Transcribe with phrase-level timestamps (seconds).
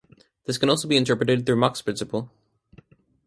[0.45, 2.31] This can be also be interpreted through Mach's principle.